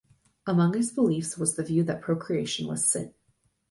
Among 0.47 0.75
its 0.75 0.89
beliefs 0.91 1.37
was 1.37 1.53
the 1.55 1.63
view 1.63 1.83
that 1.83 2.01
procreation 2.01 2.65
was 2.65 2.81
a 2.85 2.87
sin. 2.87 3.13